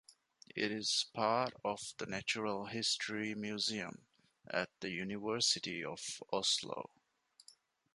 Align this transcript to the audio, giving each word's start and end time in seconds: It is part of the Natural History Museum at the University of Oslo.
It 0.55 0.71
is 0.71 1.05
part 1.13 1.53
of 1.63 1.93
the 1.99 2.07
Natural 2.07 2.65
History 2.65 3.35
Museum 3.35 4.07
at 4.49 4.71
the 4.79 4.89
University 4.89 5.83
of 5.83 6.23
Oslo. 6.33 6.89